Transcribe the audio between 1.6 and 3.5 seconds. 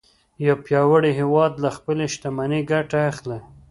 له خپلې شتمنۍ ګټه اخلي